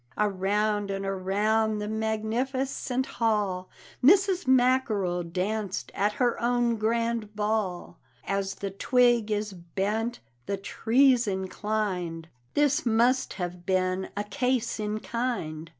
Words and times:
Around 0.17 0.89
and 0.89 1.05
around 1.05 1.77
the 1.77 1.87
magnificent 1.87 3.05
hall 3.05 3.69
Mrs. 4.03 4.47
Mackerel 4.47 5.21
danced 5.21 5.91
at 5.93 6.13
her 6.13 6.41
own 6.41 6.77
grand 6.77 7.35
ball. 7.35 7.99
"As 8.25 8.55
the 8.55 8.71
twig 8.71 9.29
is 9.29 9.53
bent 9.53 10.19
the 10.47 10.57
tree's 10.57 11.27
inclined;" 11.27 12.29
This 12.55 12.83
must 12.83 13.33
have 13.33 13.63
been 13.67 14.09
a 14.17 14.23
case 14.23 14.79
in 14.79 15.01
kind. 15.01 15.69